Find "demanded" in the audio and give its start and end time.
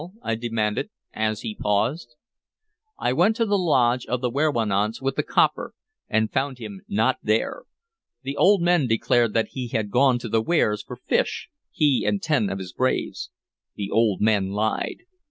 0.33-0.89